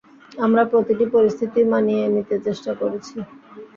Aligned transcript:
আমরা 0.37 0.63
প্রতিটি 0.71 1.05
পরিস্থিতি 1.15 1.59
মানিয়ে 1.71 2.03
নিতে 2.15 2.35
চেষ্টা 2.45 2.71
করেছি। 2.81 3.15